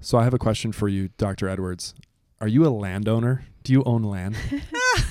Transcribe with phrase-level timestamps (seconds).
[0.00, 1.48] So I have a question for you, Dr.
[1.48, 1.94] Edwards.
[2.40, 3.44] Are you a landowner?
[3.62, 4.36] Do you own land?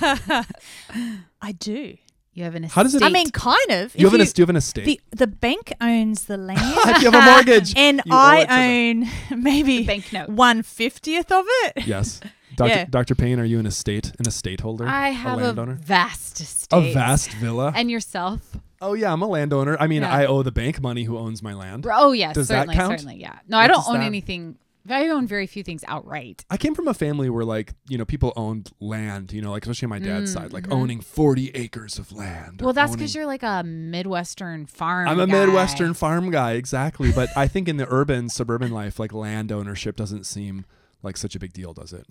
[1.40, 1.96] I do.
[2.32, 2.74] You have an estate.
[2.74, 3.94] How does it- I mean, kind of.
[3.96, 4.84] You If have, an, do you have an estate?
[4.84, 6.60] the, the bank owns the land.
[7.02, 7.74] you have a mortgage.
[7.76, 10.28] and You owe it to I own maybe banknote.
[10.28, 11.86] one fiftieth of it.
[11.86, 12.20] yes.
[12.56, 12.68] Dr.
[12.70, 12.84] Yeah.
[12.90, 13.14] Dr.
[13.14, 14.86] Payne, are you an estate, an estate holder?
[14.86, 15.74] I have a, landowner?
[15.82, 16.76] vast estate.
[16.76, 17.72] a vast villa.
[17.74, 18.40] And yourself?
[18.82, 19.76] oh yeah, I'm a landowner.
[19.80, 20.12] I mean, Yeah.
[20.14, 21.86] I owe the bank money who owns my land.
[21.90, 22.92] Oh yes, Does that certainly, count?
[23.00, 23.38] certainly, yeah.
[23.48, 24.56] No, What I don't does own that- anything.
[24.88, 26.44] I own very few things outright.
[26.50, 29.62] I came from a family where like, you know, people owned land, you know, like
[29.64, 30.72] especially on my dad's side, like mhm.
[30.72, 32.62] owning 40 acres of land.
[32.62, 35.08] Well, that's owning- because you're like a midwestern farm.
[35.08, 35.44] I'm a guy.
[35.44, 37.12] Midwestern farm guy, exactly.
[37.12, 40.64] But I think in the urban, suburban life, like land ownership doesn't seem
[41.02, 42.06] like such a big deal, does it?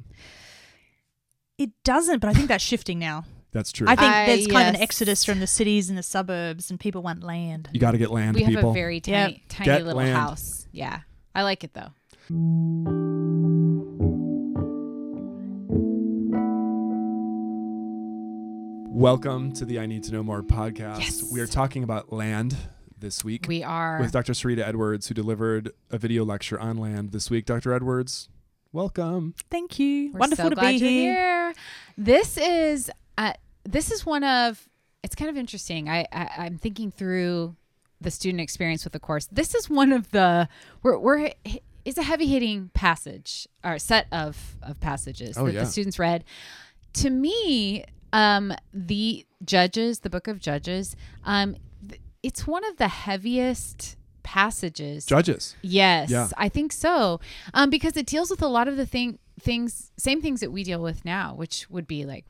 [1.58, 3.26] It doesn't, but I think that's shifting now.
[3.52, 3.88] That's true.
[3.90, 6.80] I think I- there's kind of an exodus from the cities and the suburbs, and
[6.80, 7.70] people want land.
[7.74, 9.04] you got to get land, We have a very Yep.
[9.04, 10.16] tiny, tiny Get little land.
[10.16, 10.68] house.
[10.72, 11.00] Yeah,
[11.34, 11.90] I like it though.
[12.30, 12.44] Welcome
[19.54, 21.00] to the I Need to Know More podcast.
[21.00, 21.24] Yes.
[21.32, 22.56] We are talking about land
[23.00, 24.00] this week We are.
[24.00, 24.34] with Dr.
[24.34, 27.48] Sarita Edwards, who delivered a video lecture on land this week.
[27.48, 27.74] Dr.
[27.74, 28.30] Edwards,
[28.72, 29.34] welcome.
[29.50, 30.12] Thank you.
[30.12, 31.14] We're Wonderful so to glad be you're here.
[31.14, 31.54] here.
[31.98, 34.70] This is uh, this is one of.
[35.04, 35.90] It's kind of interesting.
[35.90, 37.56] I, I I'm thinking through
[38.00, 39.26] the student experience with the course.
[39.32, 40.48] This is one of the
[40.84, 41.32] we're we're
[41.90, 45.60] is a heavy hitting passage or set of of passages Oh, that yeah.
[45.62, 46.24] the students read.
[46.94, 51.56] To me, um, the Judges, the Book of Judges, um,
[51.88, 55.56] th- it's one of the heaviest passages Judges.
[55.62, 56.30] Yes, Yeah.
[56.38, 57.20] I think so.
[57.54, 60.64] Um, because it deals with a lot of the thing things, same things that we
[60.64, 62.26] deal with now, which would be like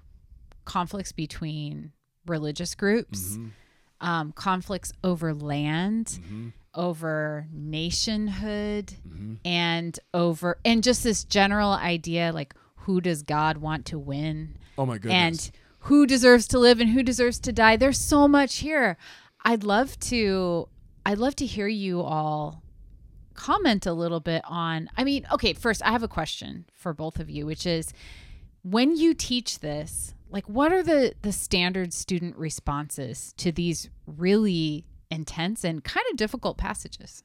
[0.65, 1.91] conflicts between
[2.27, 3.52] religious groups, Mhm.
[3.99, 6.53] um, conflicts over land, Mhm.
[6.73, 9.37] Over nationhood, Mhm.
[9.45, 12.53] and over and just this general idea like
[12.83, 14.57] who does God want to win?
[14.77, 15.13] Oh my goodness.
[15.13, 15.51] and
[15.83, 17.75] who deserves to live and who deserves to die.
[17.77, 18.97] There's so much here.
[19.45, 20.67] I'd love to
[21.05, 22.61] I'd love to hear you all
[23.33, 27.19] comment a little bit on I mean, okay, first I have a question for both
[27.19, 27.93] of you, which is
[28.63, 34.85] when you teach this, like what are the the standard student responses to these really
[35.09, 37.23] intense and kind of difficult passages?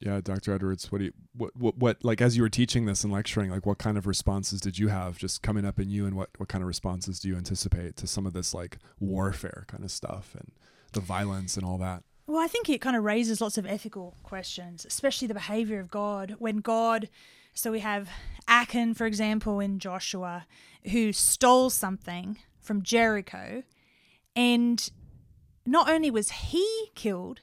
[0.00, 0.52] Yeah, Dr.
[0.52, 3.50] Edwards, what do you what, what what like as you were teaching this and lecturing,
[3.50, 6.30] like what kind of responses did you have just coming up in you and what
[6.38, 9.92] what kind of responses do you anticipate to some of this like warfare kind of
[9.92, 10.50] stuff and
[10.92, 12.02] the violence and all that?
[12.26, 15.90] Well, I think it kind of raises lots of ethical questions, especially the behavior of
[15.90, 16.36] God.
[16.38, 17.08] When God,
[17.54, 18.08] so we have
[18.48, 20.46] Achan, for example, in Joshua,
[20.90, 23.62] who stole something from Jericho,
[24.34, 24.90] and
[25.66, 27.40] not only was he killed,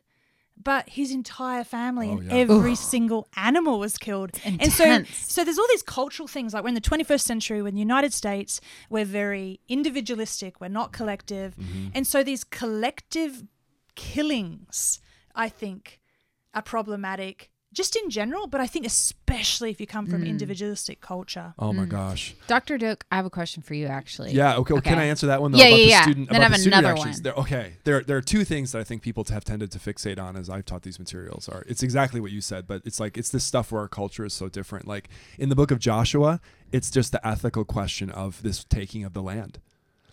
[0.61, 2.33] but his entire family Oh, and yeah.
[2.33, 4.31] every single animal was killed.
[4.43, 5.09] And so, intense.
[5.31, 7.79] so there's all these cultural things like we're in the 21st century, we're in the
[7.79, 8.59] United States,
[8.89, 11.55] we're very individualistic, we're not collective.
[11.55, 11.87] Mm-hmm.
[11.95, 13.43] And so these collective
[13.95, 14.99] killings,
[15.33, 15.99] I think,
[16.53, 20.27] are problematic just in general, but I think especially if you come from mm.
[20.27, 21.53] individualistic culture.
[21.59, 21.89] Oh my mm.
[21.89, 22.35] gosh.
[22.47, 22.77] Dr.
[22.77, 24.31] Doak, I have a question for you actually.
[24.31, 24.55] Yeah.
[24.57, 24.73] Okay.
[24.73, 25.59] well, Can I answer that one though?
[25.59, 26.01] Yeah, about yeah, the yeah.
[26.01, 27.21] student, Then about I have the student another one.
[27.21, 27.73] There, okay.
[27.83, 30.49] There, there are two things that I think people have tended to fixate on as
[30.49, 31.47] I've taught these materials.
[31.47, 34.25] Are it's exactly what you said, but it's like it's this stuff where our culture
[34.25, 34.87] is so different.
[34.87, 36.41] Like in the book of Joshua,
[36.71, 39.59] it's just the ethical question of this taking of the land.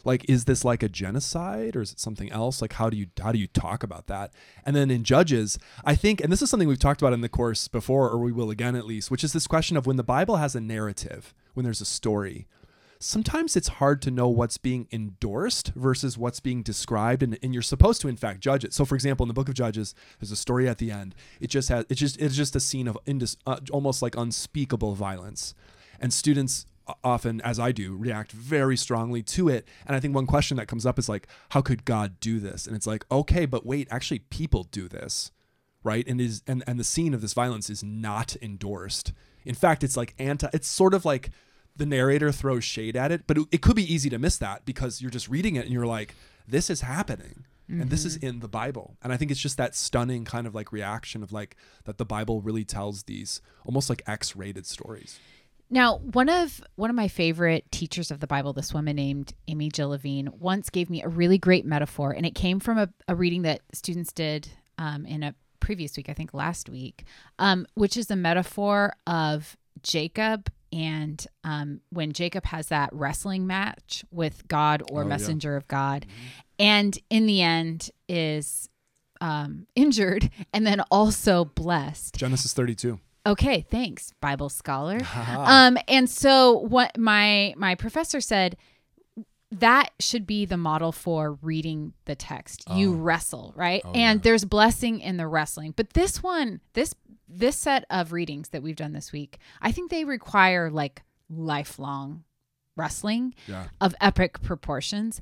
[0.07, 2.63] Like, is this like a genocide or is it something else?
[2.63, 4.33] Like, how do you how do you talk about that?
[4.65, 7.29] And then in Judges, I think, and this is something we've talked about in the
[7.29, 10.05] course before, or we will again at least, which is this question of when the
[10.05, 12.47] Bible has a narrative, when there's a story,
[12.99, 17.63] sometimes it's hard to know what's being endorsed versus what's being described and, and you're
[17.63, 20.31] supposed to in fact judge it so for example in the book of judges there's
[20.31, 22.99] a story at the end it just has it's just it's just a scene of
[23.07, 25.55] indis, uh, almost like unspeakable violence
[26.01, 26.67] and students
[27.03, 29.67] often as i do react very strongly to it.
[29.87, 32.67] And i think one question that comes up is like how could god do this?
[32.67, 35.31] And it's like okay but wait actually people do this
[35.87, 36.07] right?
[36.09, 39.13] And is and, and the scene of this violence is not endorsed.
[39.45, 41.31] In fact it's like anti it's sort of like
[41.77, 44.65] the narrator throws shade at it but it, it could be easy to miss that
[44.65, 46.15] because you're just reading it and you're like
[46.47, 47.45] this is happening.
[47.69, 48.27] And this is mm-hmm.
[48.27, 48.97] in the bible.
[49.03, 52.05] And i think it's just that stunning kind of like reaction of like that the
[52.05, 55.19] bible really tells these almost like x-rated stories
[55.69, 59.69] Now, one of one of my favorite teachers of the Bible, this woman named Amy
[59.71, 63.15] Jill Levine, once gave me a really great metaphor, and it came from a, a
[63.17, 64.49] reading that students did
[64.79, 67.05] um, in a previous week, I think last week,
[67.41, 74.05] um, which is the metaphor of Jacob and um, when Jacob has that wrestling match
[74.13, 75.09] with God or Oh, yeah.
[75.09, 76.07] messenger of God,
[76.61, 78.69] and in the end is
[79.21, 82.17] um, injured and then also blessed.
[82.17, 85.01] genesis 32 Okay, thanks, Bible scholar.
[85.17, 88.57] um, and so what my my professor said
[89.53, 92.65] that should be the model for reading the text.
[92.71, 93.81] You wrestle, right?
[93.85, 94.23] Oh, and yeah.
[94.23, 95.73] there's blessing in the wrestling.
[95.77, 96.95] But this one, this
[97.29, 102.25] this set of readings that we've done this week, I think they require like lifelong
[102.77, 103.67] wrestling Yeah.
[103.81, 105.21] of epic proportions.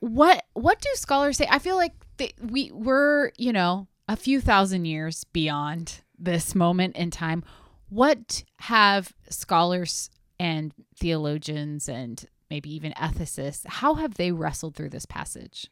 [0.00, 1.46] What what do scholars say?
[1.50, 6.96] I feel like they, we we're you know a few thousand years beyond this moment
[6.96, 7.42] in time.
[7.88, 15.06] What have scholars and theologians and maybe even ethicists how have they wrestled through this
[15.06, 15.68] passage?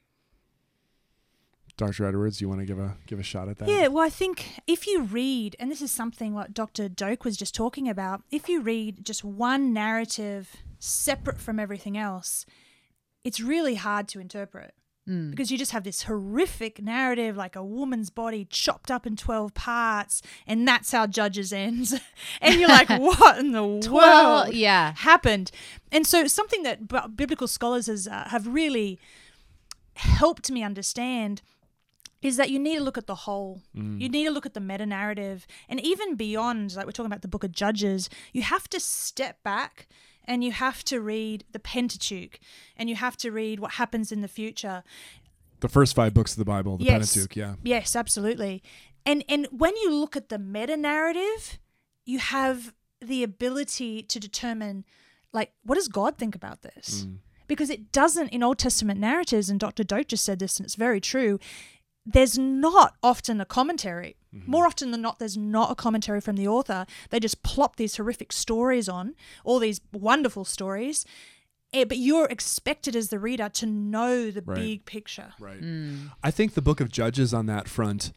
[1.76, 2.06] Dr.
[2.06, 3.68] Edwards, you want to give a give a shot at that?
[3.68, 6.88] Yeah, well, I think if you read, and this is something what Dr.
[6.88, 12.44] Doak was just talking about, if you read just one narrative separate from everything else,
[13.22, 14.74] it's really hard to interpret
[15.08, 15.30] Mm.
[15.30, 19.54] because you just have this horrific narrative like a woman's body chopped up in 12
[19.54, 21.98] parts, and that's how Judges ends.
[22.42, 24.92] and you're like, what in the Well, world yeah.
[24.96, 25.50] happened?
[25.90, 28.98] And so, something that b- biblical scholars has, uh, have really
[29.94, 31.42] helped me understand
[32.20, 33.62] is that you need to look at the whole.
[33.74, 35.46] You need to look at the meta narrative.
[35.68, 39.40] And even beyond, like we're talking about the book of Judges, you have to step
[39.44, 39.86] back
[40.28, 42.38] and you have to read the Pentateuch
[42.76, 44.84] and you have to read what happens in the future.
[45.60, 47.14] The first five books of the Bible, the Yes.
[47.14, 47.54] Pentateuch, yeah.
[47.64, 48.62] Yes, absolutely.
[49.04, 51.58] And and when you look at the meta narrative,
[52.04, 54.84] you have the ability to determine
[55.32, 57.04] like what does God think about this?
[57.06, 57.18] Mm.
[57.48, 59.82] Because it doesn't in Old Testament narratives, and Dr.
[59.82, 61.38] Doak just said this, and it's very true.
[62.06, 64.16] There's not often a commentary.
[64.46, 66.86] More often than not, there's not a commentary from the author.
[67.10, 71.04] They just plop these horrific stories on, all these wonderful stories.
[71.72, 74.56] Eh, But you're expected as the reader to know the Right.
[74.56, 75.32] big picture.
[75.38, 75.60] Right.
[75.62, 76.12] Mm.
[76.22, 78.12] I think the book of Judges on that front,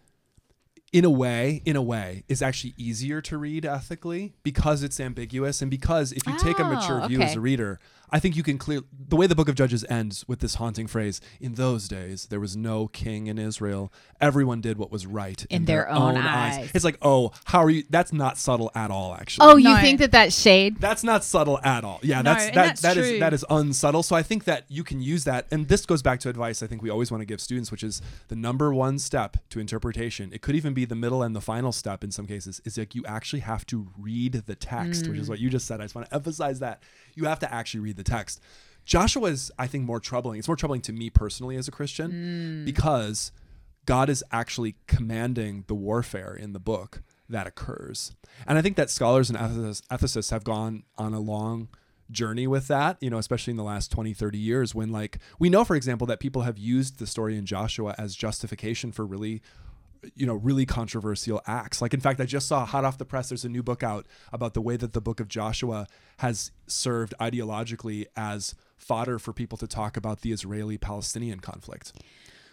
[0.91, 5.61] in a way, in a way, is actually easier to read ethically because it's ambiguous
[5.61, 7.37] and because if you take a mature Oh, view as okay.
[7.37, 7.79] a reader,
[8.13, 10.87] I think you can clear the way the book of Judges ends with this haunting
[10.87, 13.93] phrase, in those days there was no king in Israel.
[14.19, 16.69] Everyone did what was right in, In their own eyes.
[16.73, 19.79] It's like, "Oh, how are you that's not subtle at all actually." Oh, you No.
[19.79, 20.81] think that that's shade?
[20.81, 22.01] That's not subtle at all.
[22.03, 23.19] Yeah, No, that's and that that's that is true.
[23.19, 24.03] that is unsubtle.
[24.03, 26.67] So I think that you can use that, and this goes back to advice I
[26.67, 30.31] think we always want to give students, which is the number one step to interpretation.
[30.33, 32.61] It could even be the middle and the final step in some cases.
[32.65, 35.43] Is like you actually have to read the text, which is what mm.
[35.43, 35.81] you just said.
[35.81, 36.83] I just want to emphasize that
[37.15, 38.39] you have to actually read the text.
[38.85, 40.39] Joshua is, I think, more troubling.
[40.39, 42.65] It's more troubling to me personally as a Christian mm.
[42.65, 43.31] because
[43.85, 48.13] God is actually commanding the warfare in the book that occurs.
[48.47, 51.69] And I think that scholars and ethicists, ethicists have gone on a long
[52.11, 55.49] journey with that, you know, especially in the last 20, 30 years when like we
[55.49, 59.41] know for example that people have used the story in Joshua as justification for really
[60.15, 61.81] you know really controversial acts.
[61.81, 64.05] Like in fact i just saw hot off the press there's a new book out
[64.31, 65.87] about the way that the book of joshua
[66.17, 71.93] has served ideologically as fodder for people to talk about the israeli palestinian conflict.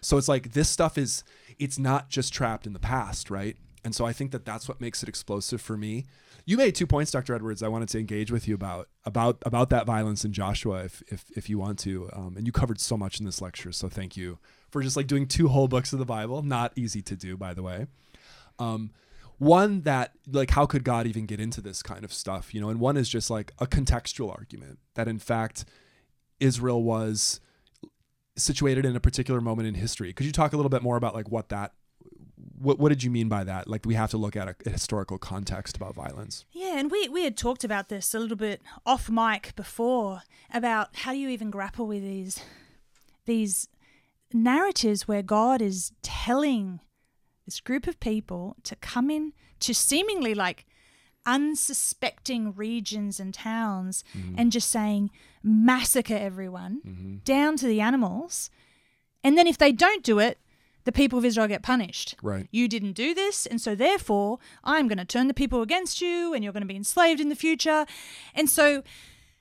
[0.01, 1.25] So it's like this stuff is
[1.59, 3.57] it's not just trapped in the past right?
[3.85, 6.07] And so i think that that's what makes it explosive for me.
[6.45, 9.71] You made two points dr edwards i wanted to engage with you about about about
[9.71, 12.97] that violence in joshua if if, if you want to um, and you covered so
[12.97, 14.39] much in this lecture so thank you
[14.71, 16.43] for just like doing two whole books of the bible.
[16.43, 17.87] Not easy to do by the way.
[18.59, 18.91] Um,
[19.39, 22.69] one that like how could god even get into this kind of stuff you know?
[22.69, 25.65] And one is just like a contextual argument that in fact
[26.41, 27.41] israel was
[28.37, 30.13] situated in a particular moment in history.
[30.13, 31.73] Could you talk a little bit more about like what that
[32.61, 33.69] what, what did you mean by that?
[33.69, 36.45] Like we have to look at a, a historical context about violence.
[36.53, 40.89] Yeah, and we, we had talked about this a little bit off mic before about
[40.97, 42.41] how do you even grapple with these
[43.27, 43.69] these
[44.33, 46.81] narratives where God is telling
[47.45, 50.67] this group of people to come in to seemingly like
[51.27, 54.35] unsuspecting regions and towns mm-hmm.
[54.39, 55.11] and just saying
[55.43, 57.17] massacre everyone mm-hmm.
[57.25, 58.51] down to the animals.
[59.23, 60.39] And then if they don't do it,
[60.85, 62.15] the people of Israel get punished.
[62.23, 66.01] right You didn't do this, and so therefore I'm going to turn the people against
[66.01, 67.85] you, and you're going to be enslaved in the future.
[68.35, 68.83] And so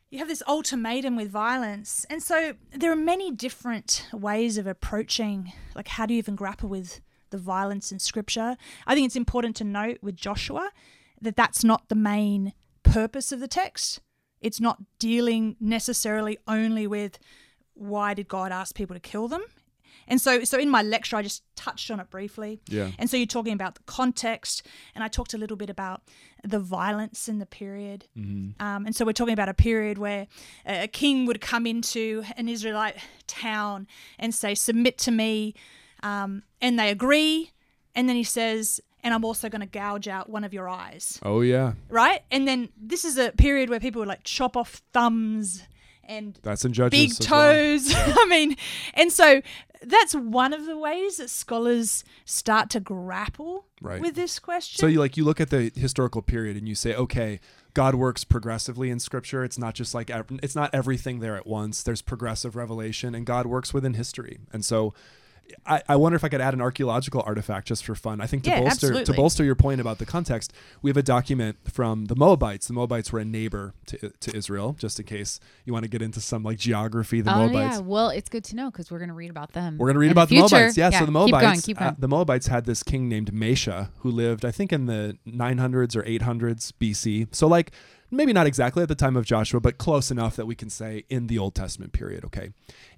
[0.10, 2.06] you have this ultimatum with violence.
[2.10, 6.70] And so there are many different ways of approaching, like, how do you even grapple
[6.70, 8.56] with the violence in scripture?
[8.86, 10.72] I think it's important to note with Joshua
[11.22, 14.00] that that's not the main purpose of the text.
[14.40, 17.20] It's not dealing necessarily only with
[17.74, 19.44] why did God ask people to kill them?
[20.08, 22.62] And so, so in my lecture, I just touched on it briefly.
[22.68, 22.92] Yeah.
[22.98, 26.02] And so you're talking about the context, and I talked a little bit about
[26.44, 28.06] the violence in the period.
[28.18, 28.62] Mm-hmm.
[28.66, 30.28] Um, and so we're talking about a period where
[30.66, 32.98] a a king would come into an Israelite
[33.28, 33.88] town
[34.18, 35.54] and say, "Submit to me,"
[36.04, 37.52] um, and they agree.
[37.96, 41.20] And then he says, and I'm also going to gouge out one of your eyes,
[41.24, 42.22] Oh yeah, right?
[42.30, 45.64] And then this is a period where people would like chop off thumbs
[46.08, 47.00] and that's in Judges.
[47.00, 47.52] big as well.
[47.54, 47.94] toes.
[47.96, 48.56] I mean,
[48.94, 49.42] and so
[49.84, 54.02] that's one of the ways that scholars start to grapple Right.
[54.02, 54.80] with this question.
[54.80, 57.40] So you like you look at the historical period and you say, okay,
[57.76, 59.44] God works progressively in Scripture.
[59.44, 60.10] It's not just like
[60.42, 61.84] it's not everything there at once.
[61.84, 64.40] There's progressive revelation, and God works within history.
[64.52, 64.96] And so,
[65.66, 68.22] I, I wonder if I could add an archaeological artifact just for fun.
[68.22, 71.04] I think to Yeah, bolster to bolster your point about the context, we have a
[71.04, 72.68] document from the Moabites.
[72.68, 74.76] The Moabites were a neighbor to, to Israel.
[74.78, 77.78] Just in case you want to get into some like geography, the oh Moabites.
[77.78, 79.78] yeah, well, it's good to know because we're going to read about them.
[79.78, 80.56] We're going to read in about the, future.
[80.56, 80.78] Moabites.
[80.78, 81.92] Yeah, so the Moabites, Keep going.
[81.92, 85.18] Keep uh, the Moabites had this king named Mesha who lived, I think, in the
[85.28, 87.34] 900s or 800s BC.
[87.34, 87.72] So, like,
[88.12, 91.04] maybe not exactly at the time of Joshua, but close enough that we can say
[91.10, 92.26] in the Old Testament period.
[92.26, 92.52] Okay,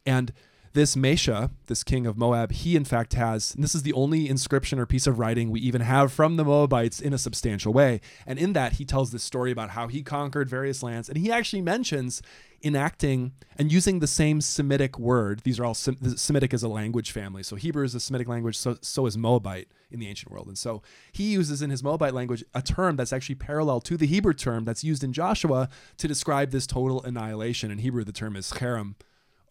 [0.05, 0.31] and
[0.73, 4.29] this Mesha, this king of Moab, he in fact has, and this is the only
[4.29, 8.01] inscription or piece of writing we even have from the Moabites in a substantial way.
[8.25, 11.09] And in that, he tells this story about how he conquered various lands.
[11.09, 12.21] And he actually mentions
[12.63, 15.41] enacting and using the same Semitic word.
[15.41, 17.43] These are all Semitic is a language family.
[17.43, 20.47] So Hebrew is a Semitic language, so, so is Moabite in the ancient world.
[20.47, 24.05] And so he uses in his Moabite language a term that's actually parallel to the
[24.05, 27.71] Hebrew term that's used in Joshua to describe this total annihilation.
[27.71, 28.95] In Hebrew, the term is cherem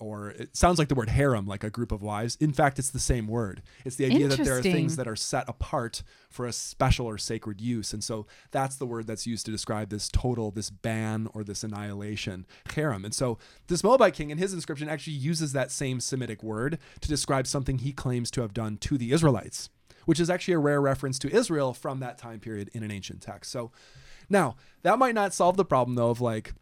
[0.01, 2.37] or it sounds like the word harem, like a group of wives.
[2.41, 3.63] In fact, it's the same word.
[3.85, 7.19] It's the idea that there are things that are set apart for a special or
[7.19, 7.93] sacred use.
[7.93, 11.65] And so that's the word that's used to describe this total, this ban or this
[11.65, 13.05] annihilation, harem.
[13.05, 17.09] And so this Moabite king in his inscription actually uses that same Semitic word to
[17.09, 19.71] describe something he claims to have done to the Israelites,
[20.05, 23.21] which is actually a rare reference to Israel from that time period in an ancient
[23.21, 23.51] text.
[23.51, 23.73] So
[24.31, 26.55] now that might not solve the problem though of like,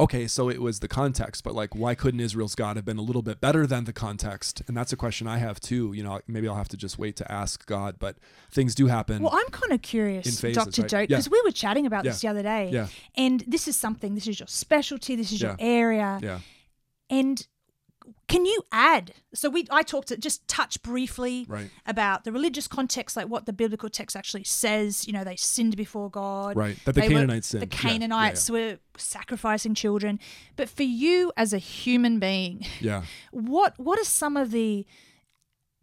[0.00, 3.02] okay, so it was the context, but like, why couldn't Israel's God have been a
[3.02, 4.62] little bit better than the context?
[4.66, 5.92] And that's a question I have too.
[5.92, 8.16] You know, maybe I'll have to just wait to ask God, but
[8.50, 9.22] things do happen.
[9.22, 10.82] Well, I'm kind of curious, phases, Dr.
[10.96, 11.08] right?
[11.10, 11.16] Yeah.
[11.16, 12.70] because we were chatting about this the other day.
[12.72, 12.88] Yeah.
[13.16, 16.18] And this is something, this is your specialty, this is your area.
[16.22, 16.40] yeah.
[17.10, 17.46] And
[18.28, 19.12] can you add?
[19.34, 21.70] So we, I talked to just touch briefly Right.
[21.86, 25.06] about the religious context, like what the biblical text actually says.
[25.06, 26.56] You know, they sinned before God.
[26.56, 26.76] Right.
[26.84, 27.62] That the They were- Canaanites sinned.
[27.62, 27.92] The Yeah, yeah, yeah.
[27.92, 30.18] Canaanites were sacrificing children.
[30.56, 33.02] But for you as a human being, Yeah.
[33.30, 34.86] what what are some of the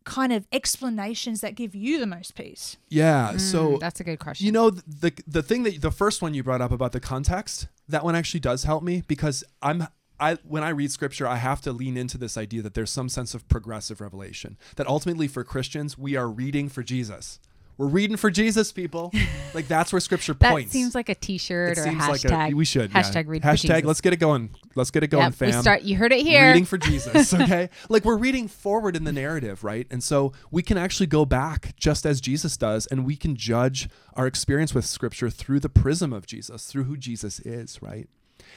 [0.06, 2.78] kind of explanations that give you the most peace?
[2.90, 3.34] Yeah.
[3.34, 4.46] Mm, so that's a good question.
[4.46, 7.68] You know the the thing that the first one you brought up about the context,
[7.88, 9.88] that one actually does help me because I'm
[10.20, 13.10] I when I read scripture, I have to lean into this idea that there's some
[13.10, 14.58] sense of progressive revelation.
[14.76, 17.40] That ultimately for Christians, we are reading for Jesus.
[17.80, 19.14] We're reading for Jesus, people.
[19.54, 20.74] like that's where scripture that points.
[20.74, 22.30] seems like a T-shirt it or a hashtag.
[22.30, 23.02] like a, we should yeah.
[23.02, 23.62] hashtag read for hashtag.
[23.62, 23.86] Jesus.
[23.86, 24.50] Let's get it going.
[24.76, 25.48] Let's get it going, Yep, fam.
[25.48, 25.82] we start.
[25.84, 26.48] You heard it here.
[26.48, 27.70] Reading for Jesus, okay?
[27.88, 29.88] like we're reading forward in the narrative, right?
[29.90, 33.88] And so we can actually go back just as Jesus does, and we can judge
[34.14, 38.10] our experience with Scripture through the prism of Jesus, through who Jesus is, right?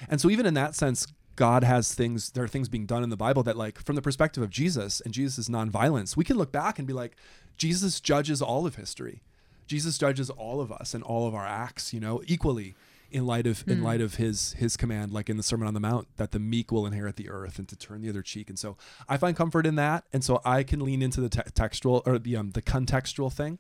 [0.09, 3.11] And so even in that sense, God has things, there are things being done in
[3.11, 6.53] the Bible that, like, from the perspective of Jesus and Jesus' nonviolence, we can look
[6.53, 7.17] back and be like,
[7.57, 9.23] Jesus judges all of history.
[9.67, 12.75] Jesus judges all of us and all of our acts, you know, equally
[13.13, 15.81] in light of in light of his his command, like in the Sermon on the
[15.81, 18.49] Mount, that the meek will inherit the earth and to turn the other cheek.
[18.49, 18.77] And so
[19.09, 22.19] I find comfort in that, and so I can lean into the te- textual or
[22.19, 23.59] the um, the contextual thing.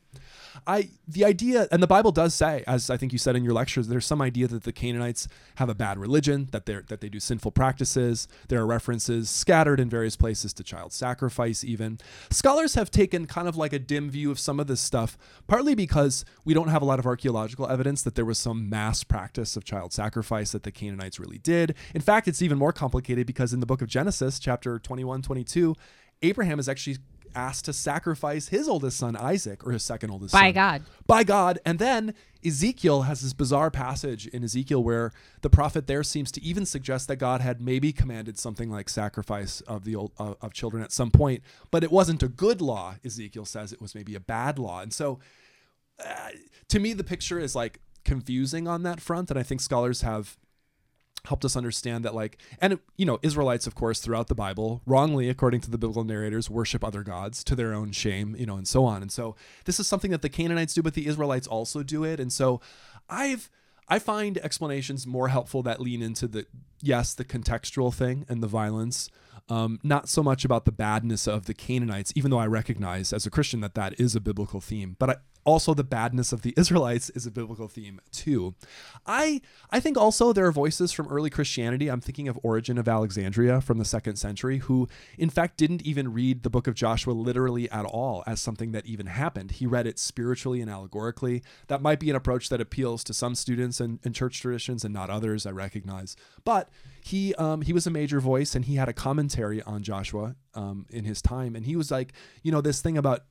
[0.66, 3.54] I the idea, and the Bible does say, as I think you said in your
[3.54, 7.09] lectures, there's some idea that the Canaanites have a bad religion, that they that they
[7.09, 8.28] do sinful practices.
[8.49, 11.64] There are references scattered in various places to child sacrifice.
[11.64, 11.99] Even
[12.30, 15.75] scholars have taken kind of like a dim view of some of this stuff, partly
[15.75, 19.41] because we don't have a lot of archaeological evidence that there was some mass practice
[19.56, 21.75] of child sacrifice that the Canaanites really did.
[21.94, 25.75] In fact, it's even more complicated because in the book of Genesis, chapter 21, 22,
[26.22, 26.99] Abraham is actually
[27.34, 30.82] asked to sacrifice his oldest son Isaac or his second oldest by son by God.
[31.06, 31.58] by God.
[31.64, 36.42] And then Ezekiel has this bizarre passage in Ezekiel where the prophet there seems to
[36.42, 40.52] even suggest that God had maybe commanded something like sacrifice of the old uh, of
[40.52, 42.96] children at some point, but it wasn't a good law.
[43.04, 45.20] Ezekiel says it was maybe a bad law, and so
[46.04, 46.30] uh,
[46.68, 50.37] to me the picture is like confusing on that front, and I think scholars have
[51.26, 55.28] helped us understand that like and you know israelites of course throughout the bible wrongly
[55.28, 58.66] according to the biblical narrators worship other gods to their own shame you know and
[58.66, 61.82] so on and so this is something that the canaanites do but the israelites also
[61.82, 62.61] do it and so
[63.09, 63.49] i've
[63.88, 66.44] i find explanations more helpful that lean into the
[66.80, 69.09] yes the contextual thing and the violence
[69.49, 73.26] um, not so much about the badness of the Canaanites, even though I recognize as
[73.26, 74.97] a Christian that that is a biblical theme.
[74.99, 78.54] But I, also the badness of the Israelites is a biblical theme too.
[79.06, 81.88] I I think also there are voices from early Christianity.
[81.88, 86.12] I'm thinking of Origen of Alexandria from the second century, who in fact didn't even
[86.12, 89.52] read the book of Joshua literally at all as something that even happened.
[89.52, 91.42] He read it spiritually and allegorically.
[91.68, 94.94] That might be an approach that appeals to some students and, and church traditions and
[94.94, 95.46] not others.
[95.46, 96.68] I recognize, but
[97.04, 100.87] he um, he was a major voice and he had a commentary on Joshua um,
[100.90, 103.25] in his time, and he was like, you know, this thing about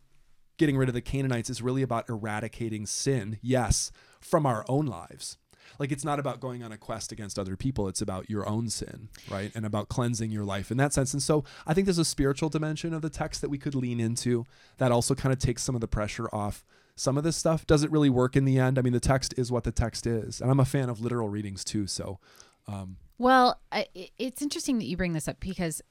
[0.61, 5.39] getting rid of the Canaanites is really about eradicating sin, yes, from our own lives.
[5.79, 8.69] Like it's not about going on a quest against other people, it's about your own
[8.69, 9.51] sin, right?
[9.55, 11.13] And about cleansing your life in that sense.
[11.13, 13.99] And so I think there's a spiritual dimension of the text that we could lean
[13.99, 14.45] into
[14.77, 16.63] that also kind of takes some of the pressure off
[16.95, 17.65] some of this stuff.
[17.65, 18.77] Does it really work in the end?
[18.77, 20.41] I mean, the text is what the text is.
[20.41, 21.87] And I'm a fan of literal readings too.
[21.87, 22.19] So,
[22.67, 23.87] um, well, I,
[24.19, 25.81] it's interesting that you bring this up because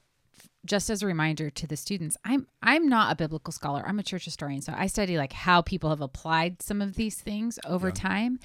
[0.65, 3.83] just as a reminder to the students, I'm I'm not a biblical scholar.
[3.85, 7.15] I'm a church historian, so I study like how people have applied some of these
[7.15, 7.93] things over yeah.
[7.93, 8.39] time.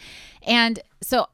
[0.47, 1.27] And so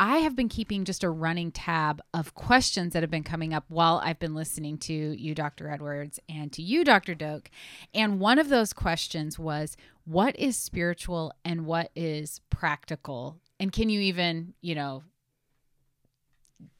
[0.00, 3.64] I have been keeping just a running tab of questions that have been coming up
[3.68, 5.70] while I've been listening to you, Dr.
[5.70, 7.14] Edwards, and to you, Dr.
[7.14, 7.48] Doak.
[7.94, 13.40] And one of those questions was what is spiritual and what is practical?
[13.60, 15.04] And can you even, you know,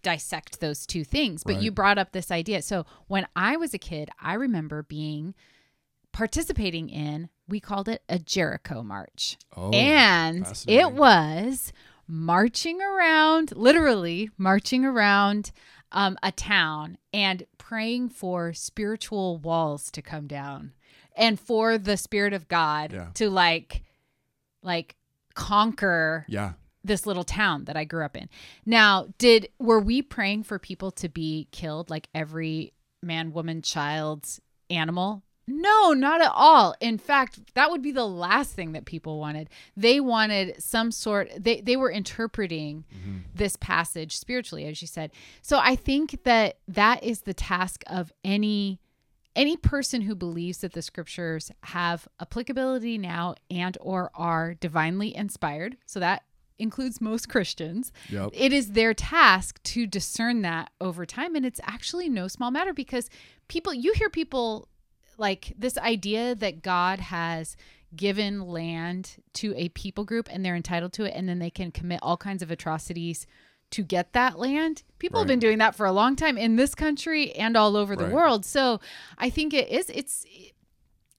[0.02, 1.44] dissect those two things.
[1.44, 1.62] But right.
[1.62, 2.62] you brought up this idea.
[2.62, 5.34] So when I was a kid, I remember being
[6.12, 9.36] participating in, we called it a Jericho March.
[9.56, 11.72] Oh, and it was
[12.06, 15.50] marching around, literally marching around
[15.92, 20.72] um, a town and praying for spiritual walls to come down
[21.16, 23.08] and for the spirit of God yeah.
[23.14, 23.82] to like,
[24.62, 24.96] like
[25.34, 26.52] conquer yeah
[26.84, 28.28] this little town that I grew up in.
[28.66, 34.26] Now, did were we praying for people to be killed like every man, woman, child,
[34.70, 35.22] animal?
[35.46, 36.74] No, not at all.
[36.80, 39.50] In fact, that would be the last thing that people wanted.
[39.76, 43.18] They wanted some sort they they were interpreting mm-hmm.
[43.34, 45.10] this passage spiritually as you said.
[45.42, 48.80] So I think that that is the task of any
[49.36, 55.76] any person who believes that the scriptures have applicability now and or are divinely inspired.
[55.86, 56.22] So that
[56.58, 57.92] includes most Christians.
[58.10, 58.30] Yep.
[58.32, 61.34] It is their task to discern that over time.
[61.34, 63.10] And it's actually no small matter because
[63.48, 64.68] people, you hear people
[65.18, 67.56] like this idea that God has
[67.94, 71.70] given land to a people group and they're entitled to it and then they can
[71.70, 73.26] commit all kinds of atrocities
[73.70, 74.82] to get that land.
[74.98, 75.22] People right.
[75.22, 78.06] have been doing that for a long time in this country and all over the
[78.06, 78.44] world.
[78.44, 78.80] So
[79.18, 80.24] I think it is it's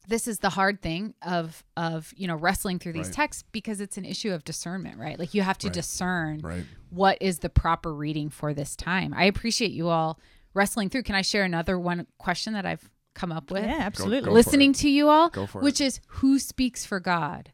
[0.07, 3.15] this is the hard thing of of you know wrestling through these right.
[3.15, 5.73] texts because it's an issue of discernment right like you have to right.
[5.73, 6.65] discern right.
[6.89, 10.19] what is the proper reading for this time i appreciate you all
[10.53, 14.21] wrestling through can i share another one question that i've come up with yeah absolutely
[14.21, 15.85] go, go listening to you all which it.
[15.85, 17.51] is who speaks for god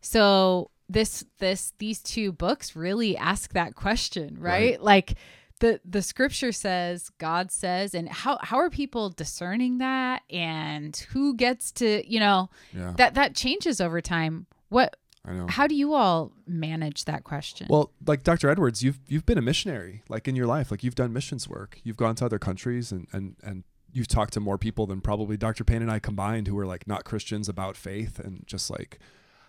[0.00, 4.82] so this this these two books really ask that question right.
[4.82, 5.14] like
[5.58, 11.34] the the scripture says god says and how how are people discerning that and who
[11.34, 12.92] gets to you know yeah.
[12.96, 15.46] that that changes over time what I know.
[15.46, 17.66] How do you all manage that question?
[17.68, 18.48] Well, like Dr.
[18.48, 21.80] Edwards, you've you've been a missionary, like in your life, like you've done missions work.
[21.82, 25.36] You've gone to other countries and and and you've talked to more people than probably
[25.36, 25.64] Dr.
[25.64, 28.98] Payne and I combined who are like not Christians about faith and just like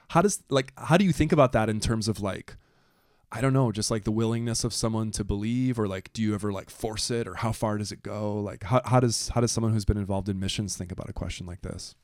[0.09, 2.55] how does like how do you think about that in terms of like
[3.31, 6.33] I don't know, just like the willingness of someone to believe or like do you
[6.33, 8.39] ever like force it or how far does it go?
[8.39, 11.13] Like how, how does how does someone who's been involved in missions think about a
[11.13, 11.95] question like this?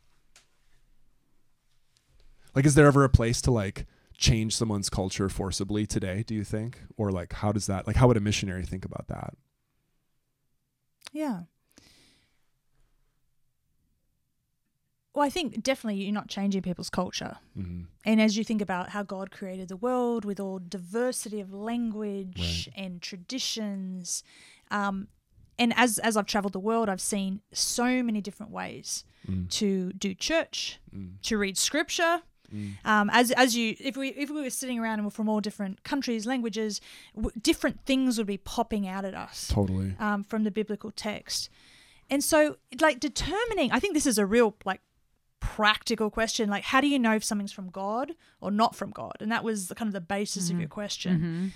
[2.54, 6.44] Like is there ever a place to like change someone's culture forcibly today, do you
[6.44, 6.80] think?
[6.96, 9.34] Or like how does that like how would a missionary think about that?
[11.12, 11.42] Yeah.
[15.16, 17.38] Well, I think definitely you're not changing people's culture.
[17.58, 17.84] Mm-hmm.
[18.04, 22.68] And as you think about how God created the world with all diversity of language
[22.68, 22.84] right.
[22.84, 24.24] and traditions,
[24.70, 25.08] um,
[25.58, 29.50] and as as I've traveled the world, I've seen so many different ways mm.
[29.52, 31.14] to do church, mm.
[31.24, 32.22] to read scripture.
[32.54, 32.74] Mm.
[32.84, 35.40] Um, as as you, if we if we were sitting around and we're from all
[35.40, 36.82] different countries, languages,
[37.16, 39.48] w- different things would be popping out at us.
[39.48, 39.96] Totally.
[39.98, 41.50] Um, from the biblical text,
[42.10, 44.82] and so like determining, I think this is a real like
[45.46, 49.18] practical question like how do you know if something's from god or not from god?
[49.20, 50.56] And that was the kind of the basis mm-hmm.
[50.56, 51.16] of your question.
[51.16, 51.48] Mm-hmm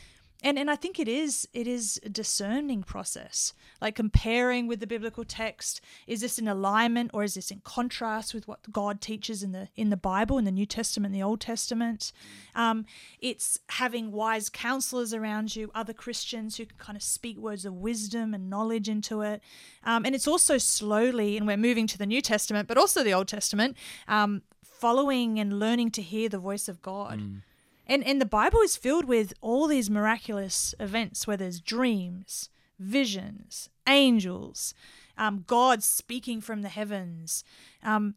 [0.42, 4.88] and and I think it is it is a discerning process, like comparing with the
[4.88, 5.82] biblical text.
[6.08, 9.68] Is this in alignment or is this in contrast with what God teaches in the
[9.76, 12.14] in the Bible, in the New Testament, the Old Testament?
[12.56, 12.86] Um,
[13.20, 17.74] it's having wise counselors around you, other Christians who can kind of speak words of
[17.74, 19.42] wisdom and knowledge into it.
[19.84, 23.14] Um, and it's also slowly, and we're moving to the New Testament, but also the
[23.14, 23.76] Old Testament.
[24.08, 27.20] Um, following and learning to hear the voice of God.
[27.20, 27.42] Mm.
[27.90, 33.70] And and the Bible is filled with all these miraculous events where there's dreams, visions,
[33.88, 34.74] angels,
[35.18, 37.44] um, God speaking from the heavens,
[37.84, 38.16] um,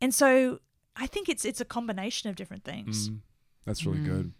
[0.00, 0.58] and so
[0.96, 3.08] I think it's it's a combination of different things.
[3.08, 3.20] Mm.
[3.64, 4.04] That's really Mm.
[4.04, 4.32] good.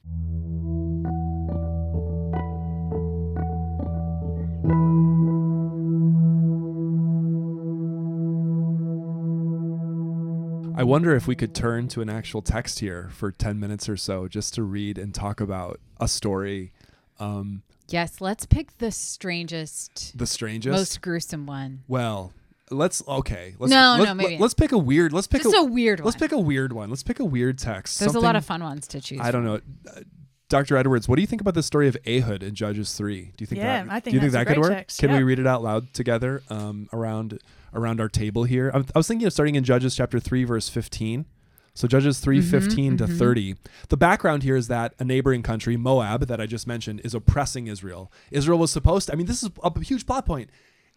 [10.86, 14.28] Wonder if we could turn to an actual text here for 10 minutes or so
[14.28, 16.72] just to read and talk about a story.
[17.18, 20.76] Um, Yes, let's pick the strangest, the strangest.
[20.76, 21.82] most gruesome one.
[21.86, 22.32] well,
[22.70, 23.54] let's okay.
[23.58, 24.38] Let's, No, let's, no, maybe.
[24.38, 25.12] Let's pick a weird.
[25.12, 26.06] Let's pick Just a, a weird one.
[26.06, 26.90] Let's pick a weird one.
[26.90, 28.00] Let's pick a weird text.
[28.00, 29.20] There's a lot of fun ones to choose.
[29.20, 29.60] I don't know.
[29.88, 30.00] Uh,
[30.48, 30.76] Dr.
[30.76, 33.20] Edwards, what do you think about the story of Ehud in Judges 3?
[33.22, 34.72] Do you think Yeah, that I think do you think that's a that could work?
[34.72, 37.40] text, Can we read it out loud together um, around
[37.74, 38.70] around our table here?
[38.74, 41.26] I, I was thinking of starting in Judges chapter 3 verse 15.
[41.74, 43.18] So Judges 3 Mhm, 15 to mhm.
[43.18, 43.56] 30.
[43.90, 47.66] The background here is that a neighboring country, Moab, that I just mentioned, is oppressing
[47.66, 48.10] Israel.
[48.30, 50.48] Israel was supposed to, I mean, this is a huge plot point.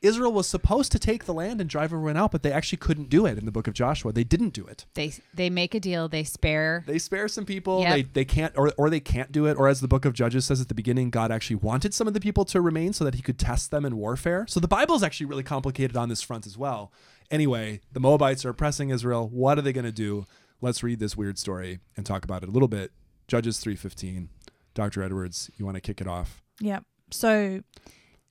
[0.02, 3.10] Israel was supposed to take the land and drive everyone out, but they actually couldn't
[3.10, 4.14] do it in the book of Joshua.
[4.14, 4.86] They didn't do it.
[4.94, 6.08] They they make a deal.
[6.08, 6.84] They spare.
[6.88, 7.82] They spare some people.
[7.82, 7.94] Yep.
[7.94, 9.58] They they can't or or they can't do it.
[9.58, 12.14] Or as the book of Judges says at the beginning, God actually wanted some of
[12.14, 14.46] the people to remain so that he could test them in warfare.
[14.48, 16.94] So the Bible is actually really complicated on this front as well.
[17.30, 19.28] Anyway, the Moabites are oppressing Israel.
[19.30, 20.26] What are they going to do?
[20.62, 22.92] Let's read this weird story and talk about it a little bit.
[23.28, 24.30] Judges 3:15.
[24.74, 25.04] Dr.
[25.04, 26.42] Edwards, you want to kick it off?
[26.62, 26.80] Yeah.
[27.12, 27.62] So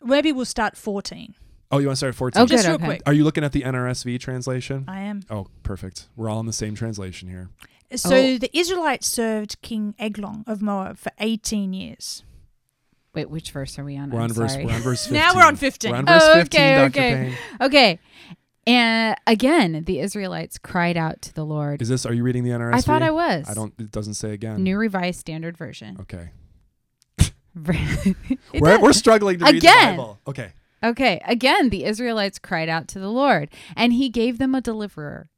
[0.03, 1.35] maybe we'll start 14.
[1.71, 2.43] Oh, you want to start at 14?
[2.43, 2.85] Oh, Just good, real okay.
[2.87, 3.03] quick.
[3.07, 4.85] Are you looking at the NRSV translation?
[4.89, 5.21] I am.
[5.31, 6.09] Oh, perfect.
[6.17, 7.51] We're all in the same translation here.
[7.95, 8.39] So Oh.
[8.39, 12.23] the Israelites served King Eglon of Moab for 18 years.
[13.15, 14.11] Wait, which verse are we on?
[14.11, 14.65] We're I'm on verse sorry.
[14.67, 15.15] we're on verse 15.
[15.21, 15.91] Now we're on 15.
[15.91, 16.87] We're on verse Oh, 15, okay, Dr.
[16.87, 17.15] okay.
[17.15, 17.67] Payne.
[17.67, 17.99] Okay.
[18.67, 21.81] And again, the Israelites cried out to the Lord.
[21.81, 22.05] Is this?
[22.05, 22.75] Are you reading the NRSV?
[22.75, 23.49] I thought I was.
[23.49, 23.73] I don't.
[23.79, 24.63] It doesn't say again.
[24.63, 25.97] New Revised Standard Version.
[26.01, 26.31] Okay.
[28.53, 29.97] It We're, we're struggling to read the Again.
[29.97, 30.19] Bible.
[30.27, 30.53] Okay.
[30.83, 35.29] Okay, again, the Israelites cried out to the Lord, and he gave them a deliverer,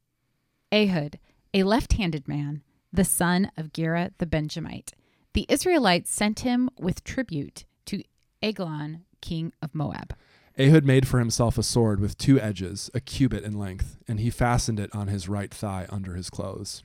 [0.71, 1.17] Ehud,
[1.53, 2.61] a left handed man,
[2.93, 4.93] the son of Gera the Benjamite.
[5.33, 8.03] The Israelites sent him with tribute to
[8.41, 10.15] Eglon, king of Moab.
[10.59, 14.29] Ehud made for himself a sword with two edges, a cubit in length, and he
[14.29, 16.83] fastened it on his right thigh under his clothes.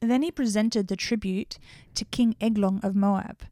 [0.00, 1.58] Then he presented the tribute
[1.94, 3.42] to King Eglon of Moab.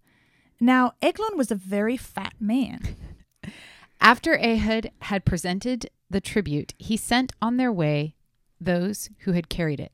[0.61, 2.97] Now, Eglon was a very fat man.
[4.01, 8.15] After Ehud had presented the tribute, he sent on their way
[8.61, 9.93] those who had carried it.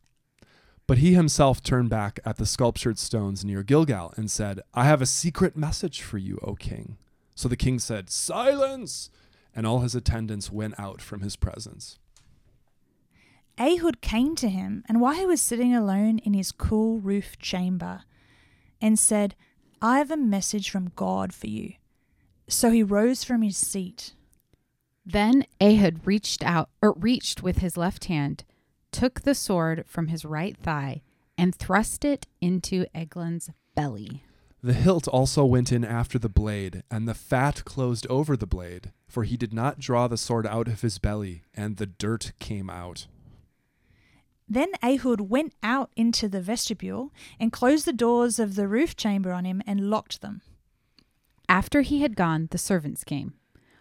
[0.87, 5.01] But he himself turned back at the sculptured stones near Gilgal and said, I have
[5.01, 6.99] a secret message for you, O king.
[7.35, 9.11] So the king said, Silence!
[9.55, 11.99] And all his attendants went out from his presence.
[13.59, 18.03] Ehud came to him, and while he was sitting alone in his cool roof chamber,
[18.81, 19.35] and said,
[19.81, 21.75] I have a message from God for you.
[22.48, 24.14] So he rose from his seat.
[25.05, 28.44] Then Ehud reached out or reached with his left hand,
[28.92, 31.02] took the sword from his right thigh,
[31.37, 34.22] and thrust it into Eglon's belly.
[34.62, 38.92] The hilt also went in after the blade, and the fat closed over the blade,
[39.09, 42.70] for he did not draw the sword out of his belly, and the dirt came
[42.70, 43.09] out.
[44.48, 49.33] Then Ehud went out into the vestibule and closed the doors of the roof chamber
[49.33, 50.42] on him and locked them.
[51.53, 53.35] After he had gone, the servants came.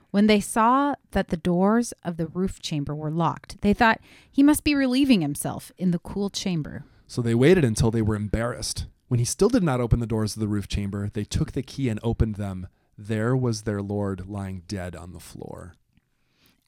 [0.09, 4.43] When they saw that the doors of the roof chamber were locked, they thought he
[4.43, 6.83] must be relieving himself in the cool chamber.
[7.07, 8.87] So they waited until they were embarrassed.
[9.07, 11.63] When he still did not open the doors of the roof chamber, they took the
[11.63, 12.67] key and opened them.
[12.97, 15.75] There was their lord lying dead on the floor.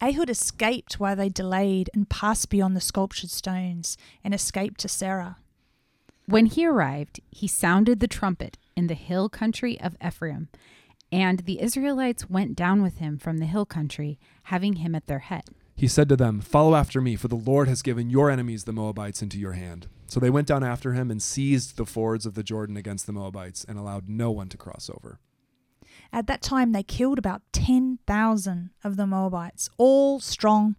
[0.02, 5.36] Ehud escaped while they delayed and passed beyond the sculptured stones and escaped to Seirah.
[6.28, 10.48] When he arrived, he sounded the trumpet in the hill country of Ephraim,
[11.14, 15.20] and the Israelites went down with him from the hill country, having him at their
[15.20, 15.44] head.
[15.76, 18.74] He said to them, Follow after me, for the Lord has given your enemies, the
[18.74, 19.86] Moabites, into your hand.
[20.08, 23.14] So they went down after him and seized the fords of the Jordan against the
[23.14, 25.20] Moabites and allowed no one to cross over.
[26.12, 30.76] At that time, they killed about 10,000 of the Moabites, all strong,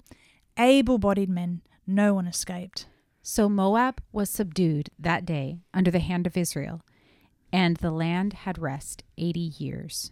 [0.58, 1.62] able bodied men.
[1.86, 2.86] No one escaped.
[3.22, 6.82] So Moab was subdued that day under the hand of Israel,
[7.52, 10.10] and the land had rest 80 years.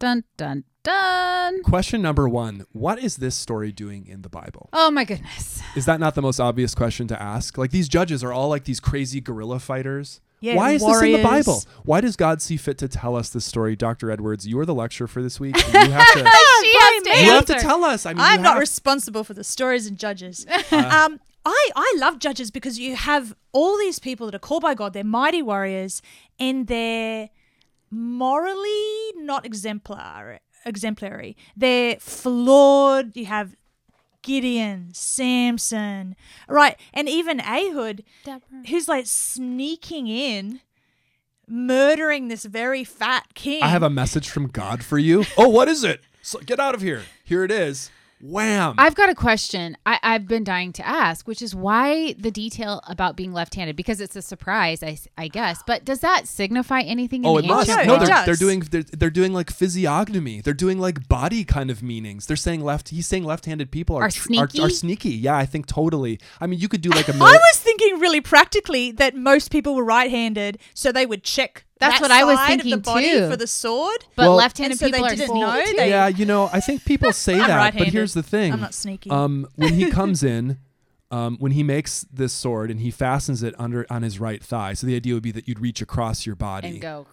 [0.00, 1.62] Dun, dun, dun.
[1.62, 4.70] Question number one What is this story doing in the Bible?
[4.72, 5.60] Oh my goodness.
[5.76, 7.58] Is that not the most obvious question to ask?
[7.58, 10.22] Like these judges are all like these crazy guerrilla fighters.
[10.40, 11.22] Yeah, Why is this in the.
[11.22, 11.62] Bible?
[11.84, 13.76] Why does God see fit to tell us this story?
[13.76, 14.10] Dr.
[14.10, 15.54] Edwards, you are the lecturer for this week.
[15.70, 16.18] You have to,
[16.62, 18.06] she has to you have to tell us.
[18.06, 20.46] I mean, I'm not have- responsible for the stories and judges.
[20.72, 20.76] Uh,
[21.10, 24.74] um, I I love judges because you have all these people that are called by
[24.74, 24.92] God.
[24.92, 26.00] They're mighty warriors,
[26.38, 27.28] and they're
[27.90, 31.36] morally not exemplar exemplary.
[31.56, 33.16] They're flawed.
[33.16, 33.56] You have
[34.22, 36.14] Gideon, Samson,
[36.46, 38.04] right, and even Ehud,
[38.68, 40.60] who's like sneaking in,
[41.48, 43.62] murdering this very fat king.
[43.62, 45.24] I have a message from God for you.
[45.38, 46.02] Oh, what is it?
[46.20, 47.02] So get out of here.
[47.24, 47.90] Here it is.
[48.22, 48.74] Wham.
[48.78, 52.82] I've got a question I, I've been dying to ask, which is why the detail
[52.86, 53.76] about being left-handed?
[53.76, 55.62] Because it's a surprise, I, I guess.
[55.66, 57.24] But does that signify anything?
[57.24, 57.70] Oh, in it the must.
[57.70, 58.26] ancient No, it they're, does.
[58.26, 60.40] they're doing they're, they're doing like physiognomy.
[60.40, 62.26] They're doing like body kind of meanings.
[62.26, 62.90] They're saying left.
[62.90, 64.60] He's saying left-handed people are Are tr- sneaky?
[64.60, 65.10] Are, are sneaky.
[65.10, 66.20] Yeah, I think totally.
[66.40, 67.12] I mean, you could do like a.
[67.12, 71.64] I mili- was thinking really practically that most people were right-handed, so they would check.
[71.80, 73.28] That's that what I was side thinking of the body too.
[73.30, 74.04] for the sword.
[74.14, 76.48] But Well- left-handed And so they people are didn't sneaky know they- yeah, you know,
[76.52, 77.92] I think people say that, but right-handed.
[77.92, 78.52] here's the thing.
[78.52, 79.10] I'm not sneaky.
[79.10, 80.58] Um, when he comes in,
[81.12, 84.74] um, when he makes this sword and he fastens it under on his right thigh,
[84.74, 87.06] so the idea would be that you'd reach across your body and go.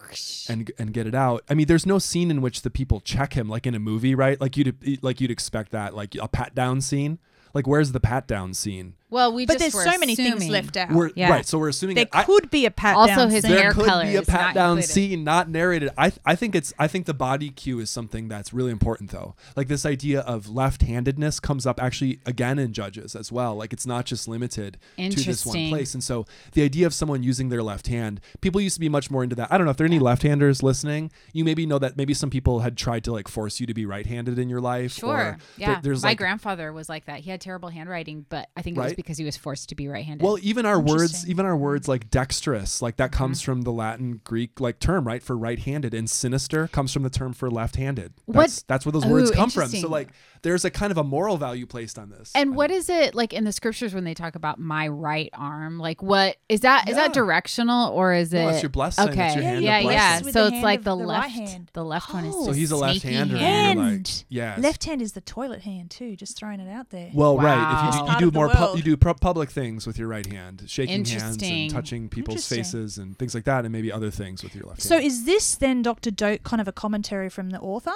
[0.47, 1.43] and and get it out.
[1.49, 4.13] I mean, there's no scene in which the people check him like in a movie,
[4.13, 4.39] right?
[4.39, 7.17] Like you'd like you'd expect that, like a pat down scene.
[7.55, 8.93] Like where's the pat down scene?
[9.09, 10.91] Well, we but just there's were so many things left out.
[10.91, 11.29] We're, Yeah.
[11.31, 13.51] Right, so we're assuming there that I- could be a pat Also down his scene.
[13.51, 14.91] there hair could color be a pat not down included.
[14.93, 15.89] scene not narrated.
[15.97, 19.35] I I think it's I think the body cue is something that's really important though.
[19.55, 23.55] Like this idea of left-handedness comes up actually again in Judges as well.
[23.55, 25.93] Like it's not just limited to this one place.
[25.93, 29.09] And so the idea of someone using their left hand, people used to be much
[29.09, 29.47] more into that.
[29.51, 31.11] I don't know if there are any left-handers listening.
[31.33, 33.85] You maybe know that maybe some people had tried to like force you to be
[33.85, 34.93] right-handed in your life.
[34.93, 35.09] Sure.
[35.11, 35.79] or there- Yeah.
[35.81, 37.21] there's My like grandfather was like that.
[37.21, 38.96] He had terrible handwriting, but I think it was Right?
[38.97, 40.21] Because he was forced to be right-handed.
[40.25, 43.45] Well, even our words, even our words like dexterous, like that comes Mm-hmm.
[43.51, 47.31] from the Latin Greek like term, right, for right-handed, and sinister comes from the term
[47.31, 48.13] for left-handed.
[48.25, 49.69] What- That's that's where those words Ooh, come from.
[49.69, 50.09] So like,
[50.41, 52.31] there's a kind of a moral value placed on this.
[52.35, 55.79] and what is it like in the scriptures when they talk about my right arm?
[55.79, 56.89] Like, what is that?
[56.89, 57.13] Is that Yeah.
[57.13, 58.41] directional or is it?
[58.43, 59.03] No, it's your blessing.
[59.07, 59.33] It's Okay.
[59.33, 60.21] your hand of yeah, yeah.
[60.21, 61.29] So it's like of the, the right left.
[61.31, 61.69] hand.
[61.73, 62.33] The left one is.
[62.35, 62.45] Oh.
[62.47, 63.37] So he's a left-hander.
[63.37, 63.79] hand.
[63.79, 64.59] like, And yes.
[64.59, 66.15] Left hand is the toilet hand too.
[66.15, 67.11] Just throwing it out there.
[67.13, 67.89] Well, right.
[67.89, 70.25] If you do, you do more, pu- you do pu- public things with your right
[70.25, 71.61] hand, shaking hands Interesting.
[71.63, 72.57] and touching people's Interesting.
[72.57, 74.89] faces and things like that, and maybe other things with your left hand.
[74.89, 75.05] So hand.
[75.05, 77.93] is this then, Doctor Doak, kind of a commentary from the author?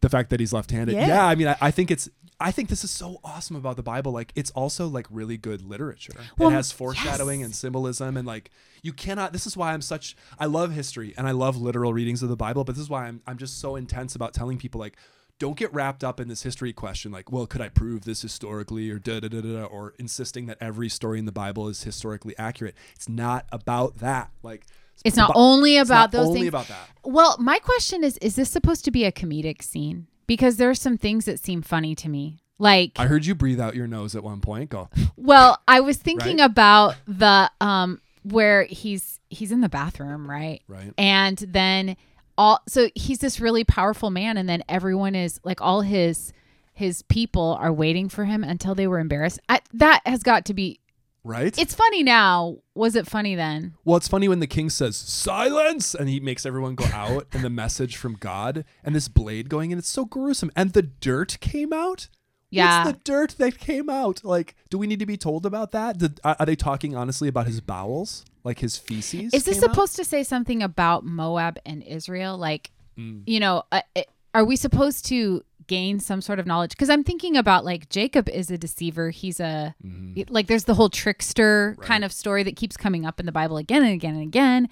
[0.00, 0.94] the fact that he's left-handed.
[0.94, 1.06] Yeah.
[1.08, 2.08] Yeah, I mean, I, I think it's.
[2.38, 4.12] I think this is so awesome about the Bible.
[4.12, 6.12] Like, it's also like really good literature.
[6.36, 7.46] Well, it has foreshadowing yes.
[7.46, 8.50] and symbolism, and like
[8.82, 9.32] you cannot.
[9.32, 10.16] This is why I'm such.
[10.38, 13.06] I love history and I love literal readings of the Bible, but this is why
[13.06, 13.22] I'm.
[13.26, 14.96] I'm just so intense about telling people like.
[15.38, 18.88] Don't get wrapped up in this history question, like, well, could I prove this historically,
[18.90, 22.36] or da da da da, or insisting that every story in the Bible is historically
[22.38, 22.74] accurate.
[22.94, 24.30] It's not about that.
[24.42, 24.64] Like,
[25.04, 26.48] It's not only about those only things.
[26.48, 26.88] about that.
[27.04, 30.06] Well, my question is: Is this supposed to be a comedic scene?
[30.26, 32.38] Because there are some things that seem funny to me.
[32.58, 34.70] Like, I heard you breathe out your nose at one point.
[34.70, 34.88] Go.
[35.16, 36.46] well, I was thinking Right?
[36.50, 40.62] about the um where he's he's in the bathroom, right?
[40.66, 40.94] Right.
[40.96, 41.96] And then
[42.38, 46.32] all so he's this really powerful man and then everyone is like all his
[46.72, 49.40] his people are waiting for him until they were embarrassed.
[49.48, 50.78] I, that has got to be
[51.24, 51.58] Right.
[51.58, 52.58] it's funny now.
[52.76, 53.74] Was it funny then?
[53.84, 57.42] Well, it's funny when the king says silence and he makes everyone go out and
[57.42, 59.78] the message from God and this blade going in.
[59.78, 60.52] It's so gruesome.
[60.54, 62.08] And the dirt came out.
[62.50, 62.82] Yeah.
[62.82, 64.22] It's the dirt that came out.
[64.22, 65.98] Like, do we need to be told about that?
[65.98, 68.24] Did, are are they talking honestly about his bowels?
[68.46, 69.34] Like his feces?
[69.34, 69.74] Is this came out?
[69.74, 72.38] supposed to say something about Moab and Israel?
[72.38, 73.24] Like, Mm.
[73.26, 76.70] you know, uh, it- are we supposed to gain some sort of knowledge?
[76.70, 79.10] Because I'm thinking about like Jacob is a deceiver.
[79.10, 80.32] He's a Mm-hmm.
[80.32, 83.56] like there's the whole trickster kind of story that keeps coming up in the Bible
[83.56, 84.68] again and again and again.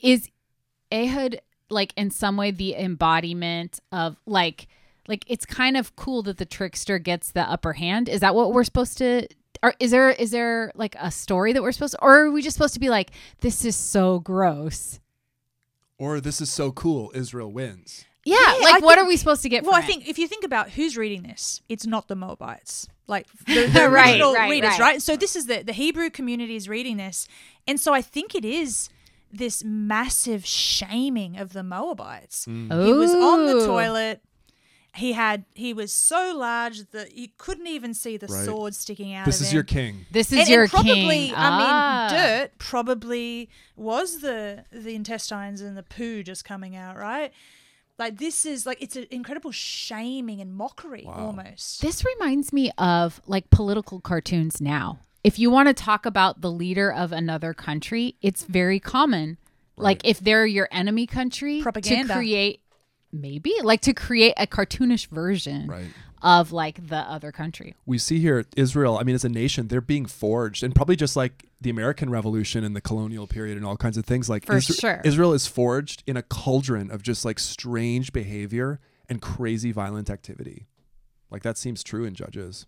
[0.00, 0.30] Is
[0.92, 4.68] Ehud like in some way the embodiment of like
[5.08, 8.08] like it's kind of cool that the trickster gets the upper hand.
[8.08, 9.26] Is that what we're supposed to?
[9.62, 12.42] Or is there is there like a story that we're supposed to, or are we
[12.42, 15.00] just supposed to be like this is so gross?
[15.98, 17.10] Or this is so cool.
[17.14, 18.04] Israel wins.
[18.24, 19.64] Yeah, Yeah, like I what think- are we supposed to get?
[19.64, 19.88] Well, from I it?
[19.88, 23.88] think if you think about who's reading this, it's not the Moabites, like the, the
[23.90, 24.80] Right, original right, readers, right.
[24.80, 25.02] right.
[25.02, 27.26] So this is the the Hebrew community is reading this,
[27.66, 28.90] and so I think it is
[29.32, 32.44] this massive shaming of the Moabites.
[32.46, 34.22] He was on the toilet.
[34.98, 38.44] He had he was so large that you couldn't even see the Right.
[38.44, 39.26] sword sticking out.
[39.26, 39.54] This of is him.
[39.56, 40.06] your king.
[40.10, 40.92] This is and, your and probably,
[41.28, 41.34] king.
[41.36, 42.08] I mean, Ah.
[42.10, 47.32] dirt probably was the the intestines and the poo just coming out, right?
[47.98, 51.80] Like this is like it's an incredible shaming and mockery almost.
[51.80, 54.98] This reminds me of like political cartoons now.
[55.24, 59.36] If you want to talk about the leader of another country, it's very common.
[59.76, 62.14] Like if they're your enemy country, Propaganda.
[62.14, 62.60] to create
[63.12, 65.86] maybe like to create a cartoonish version Right.
[66.22, 67.74] of like the other country.
[67.86, 71.16] we see here Israel, I mean, as a nation, they're being forged, and probably just
[71.16, 74.28] like the American Revolution and the colonial period and all kinds of things.
[74.28, 75.00] Like For sure.
[75.04, 80.66] Israel is forged in a cauldron of just like strange behavior and crazy violent activity.
[81.30, 82.66] Like that seems true in Judges.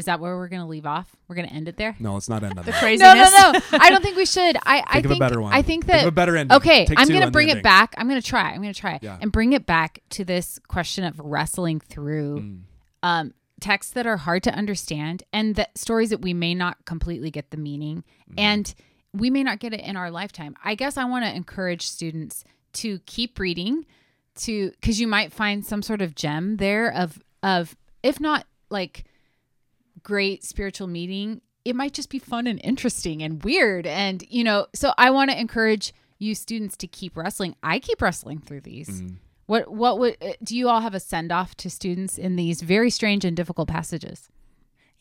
[0.00, 1.14] Is that where we're going to leave off?
[1.28, 1.94] We're going to end it there?
[2.00, 2.80] No, let's not end on The that.
[2.80, 3.14] craziness.
[3.32, 3.78] No, no, no.
[3.80, 4.56] I don't think we should.
[4.64, 5.52] I, I Think of a better one.
[5.52, 6.56] I think Think that of a better ending.
[6.56, 7.62] Okay, Take I'm gonna bring it ending.
[7.62, 7.94] back.
[7.98, 8.50] I'm gonna try.
[8.50, 9.18] I'm gonna try Yeah.
[9.20, 12.60] and bring it back to this question of wrestling through Mm.
[13.02, 17.30] um, texts that are hard to understand and that stories that we may not completely
[17.30, 18.34] get the meaning Mm.
[18.38, 18.74] and
[19.12, 20.56] we may not get it in our lifetime.
[20.64, 22.42] I guess I want to encourage students
[22.74, 23.84] to keep reading
[24.36, 29.04] to because you might find some sort of gem there of of if not like
[30.02, 34.66] great spiritual meeting it might just be fun and interesting and weird and you know
[34.74, 38.88] so i want to encourage you students to keep wrestling i keep wrestling through these
[39.02, 39.16] Mm.
[39.46, 42.60] what what would uh, do you all have a send off to students in these
[42.62, 44.28] very strange and difficult passages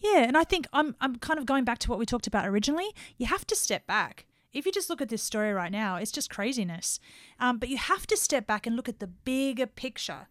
[0.02, 2.48] Yeah, and I think I'm I'm kind of going back to what we talked about
[2.48, 2.90] originally.
[3.18, 4.26] You have to step back.
[4.54, 7.00] If you just look at this story right now, it's just craziness.
[7.40, 10.28] Um, but you have to step back and look at the bigger picture.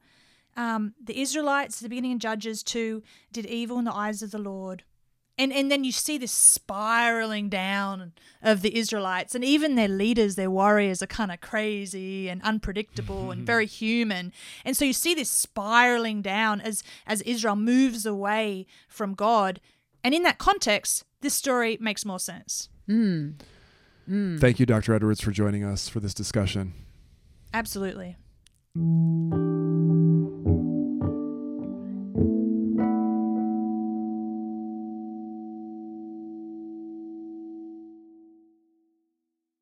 [0.59, 3.01] Um, the Israelites, at the beginning in Judges 2,
[3.33, 4.83] did evil in the eyes of the Lord.
[5.39, 10.35] And, and then you see this spiraling down of the Israelites, and even their leaders,
[10.35, 14.33] their warriors, are kind of crazy and unpredictable and very human.
[14.65, 19.61] And so you see this spiraling down as as Israel moves away from God.
[20.03, 22.69] And in that context, this story makes more sense.
[22.89, 23.35] mm.
[24.11, 24.41] Mm.
[24.41, 24.95] Thank you, Dr.
[24.95, 26.73] Edwards, for joining us for this discussion.
[27.53, 28.17] Absolutely
[28.75, 30.58] thank you